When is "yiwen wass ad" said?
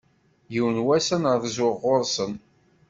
0.53-1.23